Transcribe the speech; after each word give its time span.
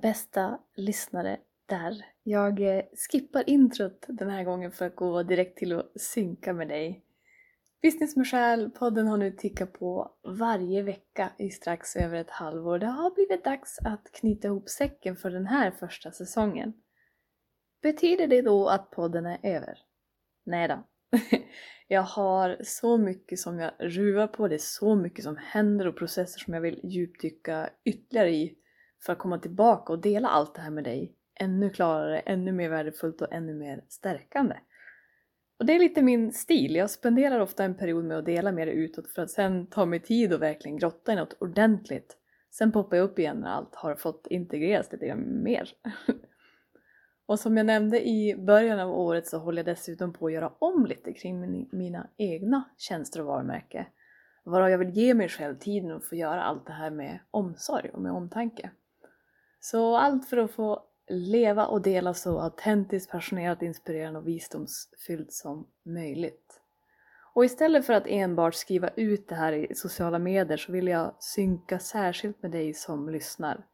bästa 0.00 0.58
lyssnare 0.76 1.38
där. 1.66 2.04
Jag 2.22 2.60
eh, 2.60 2.84
skippar 3.10 3.50
introt 3.50 4.04
den 4.08 4.30
här 4.30 4.44
gången 4.44 4.72
för 4.72 4.86
att 4.86 4.96
gå 4.96 5.22
direkt 5.22 5.58
till 5.58 5.78
att 5.78 6.00
synka 6.00 6.52
med 6.52 6.68
dig. 6.68 7.04
Business 7.82 8.16
med 8.16 8.26
själ, 8.26 8.70
podden 8.70 9.06
har 9.06 9.16
nu 9.16 9.30
tickat 9.30 9.72
på 9.72 10.10
varje 10.38 10.82
vecka 10.82 11.32
i 11.38 11.50
strax 11.50 11.96
över 11.96 12.16
ett 12.16 12.30
halvår. 12.30 12.78
Det 12.78 12.86
har 12.86 13.14
blivit 13.14 13.44
dags 13.44 13.78
att 13.84 14.12
knyta 14.12 14.48
ihop 14.48 14.68
säcken 14.68 15.16
för 15.16 15.30
den 15.30 15.46
här 15.46 15.70
första 15.70 16.12
säsongen. 16.12 16.72
Betyder 17.82 18.26
det 18.26 18.42
då 18.42 18.68
att 18.68 18.90
podden 18.90 19.26
är 19.26 19.38
över? 19.42 19.78
Nej 20.44 20.68
då. 20.68 20.84
Jag 21.88 22.02
har 22.02 22.56
så 22.64 22.98
mycket 22.98 23.38
som 23.38 23.58
jag 23.58 23.72
ruvar 23.78 24.26
på, 24.26 24.48
det 24.48 24.54
är 24.54 24.58
så 24.58 24.94
mycket 24.94 25.24
som 25.24 25.36
händer 25.36 25.86
och 25.86 25.96
processer 25.96 26.40
som 26.40 26.54
jag 26.54 26.60
vill 26.60 26.80
djupdyka 26.84 27.70
ytterligare 27.84 28.30
i 28.30 28.56
för 29.06 29.12
att 29.12 29.18
komma 29.18 29.38
tillbaka 29.38 29.92
och 29.92 29.98
dela 29.98 30.28
allt 30.28 30.54
det 30.54 30.60
här 30.60 30.70
med 30.70 30.84
dig 30.84 31.16
ännu 31.34 31.70
klarare, 31.70 32.18
ännu 32.18 32.52
mer 32.52 32.68
värdefullt 32.68 33.20
och 33.20 33.32
ännu 33.32 33.54
mer 33.54 33.84
stärkande. 33.88 34.56
Och 35.58 35.66
det 35.66 35.74
är 35.74 35.78
lite 35.78 36.02
min 36.02 36.32
stil. 36.32 36.76
Jag 36.76 36.90
spenderar 36.90 37.40
ofta 37.40 37.64
en 37.64 37.74
period 37.74 38.04
med 38.04 38.18
att 38.18 38.24
dela 38.24 38.52
med 38.52 38.68
det 38.68 38.72
utåt 38.72 39.08
för 39.08 39.22
att 39.22 39.30
sen 39.30 39.66
ta 39.66 39.86
mig 39.86 40.00
tid 40.00 40.32
och 40.32 40.42
verkligen 40.42 40.78
grotta 40.78 41.12
i 41.12 41.16
något 41.16 41.32
ordentligt. 41.32 42.16
Sen 42.50 42.72
poppar 42.72 42.96
jag 42.96 43.04
upp 43.04 43.18
igen 43.18 43.36
när 43.36 43.50
allt 43.50 43.74
har 43.74 43.94
fått 43.94 44.26
integreras 44.30 44.92
lite 44.92 45.14
mer. 45.14 45.68
och 47.26 47.40
som 47.40 47.56
jag 47.56 47.66
nämnde 47.66 48.08
i 48.08 48.36
början 48.36 48.80
av 48.80 48.90
året 48.90 49.26
så 49.26 49.38
håller 49.38 49.58
jag 49.58 49.66
dessutom 49.66 50.12
på 50.12 50.26
att 50.26 50.32
göra 50.32 50.52
om 50.58 50.86
lite 50.86 51.12
kring 51.12 51.68
mina 51.72 52.08
egna 52.16 52.64
tjänster 52.78 53.20
och 53.20 53.26
varumärke. 53.26 53.86
Varav 54.44 54.70
jag 54.70 54.78
vill 54.78 54.90
ge 54.90 55.14
mig 55.14 55.28
själv 55.28 55.58
tiden 55.58 55.90
att 55.90 56.04
få 56.04 56.16
göra 56.16 56.42
allt 56.42 56.66
det 56.66 56.72
här 56.72 56.90
med 56.90 57.18
omsorg 57.30 57.90
och 57.90 58.02
med 58.02 58.12
omtanke. 58.12 58.70
Så 59.60 59.96
allt 59.96 60.28
för 60.28 60.36
att 60.36 60.50
få 60.50 60.82
leva 61.08 61.66
och 61.66 61.82
dela 61.82 62.14
så 62.14 62.40
autentiskt, 62.40 63.10
passionerat, 63.10 63.62
inspirerande 63.62 64.18
och 64.18 64.28
visdomsfyllt 64.28 65.32
som 65.32 65.66
möjligt. 65.82 66.60
Och 67.34 67.44
istället 67.44 67.86
för 67.86 67.92
att 67.92 68.06
enbart 68.06 68.54
skriva 68.54 68.88
ut 68.88 69.28
det 69.28 69.34
här 69.34 69.52
i 69.52 69.74
sociala 69.74 70.18
medier 70.18 70.56
så 70.56 70.72
vill 70.72 70.88
jag 70.88 71.14
synka 71.18 71.78
särskilt 71.78 72.42
med 72.42 72.50
dig 72.50 72.74
som 72.74 73.08
lyssnar. 73.08 73.66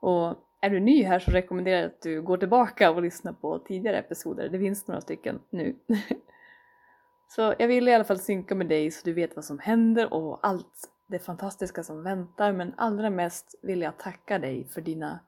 Och 0.00 0.34
är 0.60 0.70
du 0.70 0.80
ny 0.80 1.02
här 1.04 1.18
så 1.18 1.30
rekommenderar 1.30 1.76
jag 1.76 1.86
att 1.86 2.02
du 2.02 2.22
går 2.22 2.36
tillbaka 2.36 2.90
och 2.90 3.02
lyssnar 3.02 3.32
på 3.32 3.58
tidigare 3.58 3.98
episoder. 3.98 4.48
Det 4.48 4.58
finns 4.58 4.86
några 4.86 5.00
stycken 5.00 5.40
nu. 5.50 5.76
så 7.28 7.54
jag 7.58 7.68
vill 7.68 7.88
i 7.88 7.94
alla 7.94 8.04
fall 8.04 8.18
synka 8.18 8.54
med 8.54 8.68
dig 8.68 8.90
så 8.90 9.00
du 9.04 9.12
vet 9.12 9.36
vad 9.36 9.44
som 9.44 9.58
händer 9.58 10.14
och 10.14 10.46
allt 10.46 10.90
det 11.06 11.18
fantastiska 11.18 11.82
som 11.82 12.02
väntar. 12.02 12.52
Men 12.52 12.74
allra 12.76 13.10
mest 13.10 13.54
vill 13.62 13.80
jag 13.80 13.98
tacka 13.98 14.38
dig 14.38 14.64
för 14.64 14.80
dina 14.80 15.20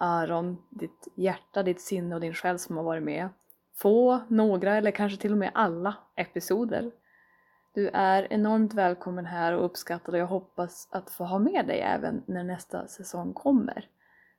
öron, 0.00 0.62
ditt 0.70 1.08
hjärta, 1.14 1.62
ditt 1.62 1.80
sinne 1.80 2.14
och 2.14 2.20
din 2.20 2.34
själ 2.34 2.58
som 2.58 2.76
har 2.76 2.84
varit 2.84 3.02
med. 3.02 3.28
Få, 3.74 4.20
några 4.28 4.76
eller 4.76 4.90
kanske 4.90 5.18
till 5.18 5.32
och 5.32 5.38
med 5.38 5.50
alla 5.54 5.94
episoder. 6.16 6.90
Du 7.74 7.88
är 7.88 8.32
enormt 8.32 8.74
välkommen 8.74 9.26
här 9.26 9.52
och 9.52 9.64
uppskattad 9.64 10.14
och 10.14 10.20
jag 10.20 10.26
hoppas 10.26 10.88
att 10.90 11.10
få 11.10 11.24
ha 11.24 11.38
med 11.38 11.66
dig 11.66 11.80
även 11.80 12.22
när 12.26 12.44
nästa 12.44 12.86
säsong 12.86 13.32
kommer. 13.32 13.88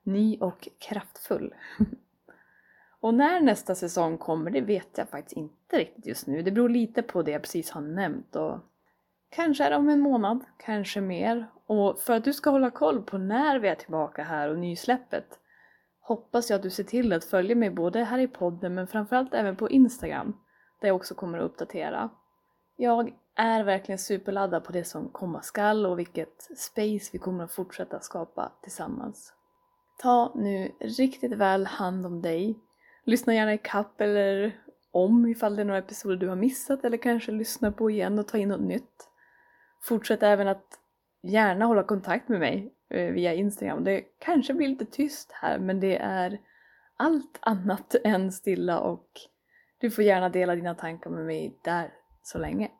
Ny 0.04 0.38
och 0.40 0.68
kraftfull. 0.80 1.54
och 3.00 3.14
när 3.14 3.42
nästa 3.42 3.76
säsong 3.76 4.18
kommer 4.18 4.52
det 4.52 4.62
vet 4.62 4.98
jag 4.98 5.10
faktiskt 5.10 5.38
inte 5.38 5.78
riktigt 5.78 6.06
just 6.06 6.28
nu. 6.28 6.42
Det 6.42 6.52
beror 6.52 6.70
lite 6.70 7.02
på 7.02 7.22
det 7.22 7.32
jag 7.32 7.42
precis 7.42 7.72
har 7.72 7.82
nämnt 7.82 8.36
och 8.36 8.60
kanske 9.36 9.64
är 9.64 9.70
det 9.70 9.76
om 9.76 9.90
en 9.90 10.00
månad, 10.00 10.44
kanske 10.58 11.02
mer. 11.02 11.48
Och 11.66 12.00
för 12.00 12.14
att 12.14 12.24
du 12.24 12.34
ska 12.34 12.50
hålla 12.50 12.72
koll 12.72 13.02
på 13.02 13.18
när 13.18 13.60
vi 13.60 13.68
är 13.68 13.76
tillbaka 13.76 14.24
här 14.24 14.50
och 14.50 14.58
nysläppet 14.58 15.40
hoppas 16.02 16.50
jag 16.50 16.58
att 16.58 16.64
du 16.64 16.70
ser 16.70 16.84
till 16.84 17.14
att 17.14 17.26
följa 17.26 17.56
mig 17.56 17.70
både 17.70 18.04
här 18.04 18.20
i 18.20 18.28
podden 18.28 18.74
men 18.74 18.88
framförallt 18.88 19.34
även 19.34 19.56
på 19.56 19.70
Instagram 19.70 20.38
där 20.82 20.88
jag 20.88 20.96
också 20.96 21.16
kommer 21.16 21.38
att 21.38 21.46
uppdatera. 21.46 22.10
Jag 22.78 23.14
är 23.36 23.64
verkligen 23.64 24.00
superladdad 24.00 24.64
på 24.64 24.72
det 24.72 24.84
som 24.84 25.10
komma 25.10 25.42
skall 25.42 25.86
och 25.86 26.00
vilket 26.00 26.42
space 26.58 27.10
vi 27.14 27.20
kommer 27.20 27.44
att 27.44 27.52
fortsätta 27.52 28.00
skapa 28.00 28.52
tillsammans. 28.62 29.34
Ta 30.02 30.32
nu 30.36 30.72
riktigt 30.80 31.34
väl 31.34 31.66
hand 31.66 32.06
om 32.06 32.22
dig. 32.22 32.60
Lyssna 33.04 33.34
gärna 33.34 33.54
i 33.54 33.58
kapp 33.58 34.02
eller 34.02 34.60
om 34.92 35.26
ifall 35.26 35.56
det 35.56 35.62
är 35.62 35.66
några 35.66 35.80
episoder 35.80 36.16
du 36.16 36.28
har 36.28 36.36
missat 36.36 36.86
eller 36.86 36.98
kanske 36.98 37.32
lyssna 37.32 37.72
på 37.72 37.90
igen 37.90 38.20
och 38.20 38.28
ta 38.28 38.38
in 38.38 38.50
något 38.50 38.62
nytt. 38.62 39.10
Fortsätt 39.84 40.24
även 40.24 40.48
att 40.48 40.80
gärna 41.24 41.66
hålla 41.66 41.84
kontakt 41.84 42.30
med 42.30 42.40
mig 42.40 42.74
eh, 42.90 43.12
via 43.12 43.34
Instagram. 43.34 43.84
Det 43.84 44.02
kanske 44.20 44.54
blir 44.54 44.68
lite 44.68 44.86
tyst 44.86 45.32
här 45.32 45.60
men 45.60 45.80
det 45.80 45.98
är 45.98 46.40
allt 46.98 47.40
annat 47.42 47.96
än 48.04 48.32
stilla 48.32 48.80
och 48.80 49.08
du 49.78 49.92
får 49.92 50.04
gärna 50.04 50.30
dela 50.30 50.56
dina 50.56 50.76
tankar 50.76 51.10
med 51.10 51.26
mig 51.26 51.60
där 51.64 51.94
så 52.24 52.38
länge. 52.38 52.72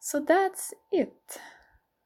Så 0.00 0.18
so 0.18 0.24
that's 0.24 0.72
it! 0.90 1.40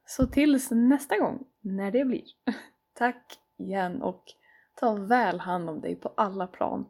Så 0.05 0.27
tills 0.27 0.71
nästa 0.71 1.17
gång, 1.17 1.43
när 1.61 1.91
det 1.91 2.05
blir. 2.05 2.23
Tack 2.93 3.39
igen 3.57 4.01
och 4.01 4.23
ta 4.75 4.93
väl 4.93 5.39
hand 5.39 5.69
om 5.69 5.81
dig 5.81 5.95
på 5.95 6.13
alla 6.17 6.47
plan. 6.47 6.89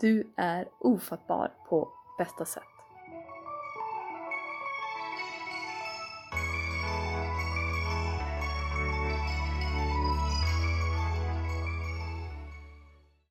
Du 0.00 0.32
är 0.36 0.68
ofattbar 0.80 1.54
på 1.68 1.88
bästa 2.18 2.44
sätt. 2.44 2.81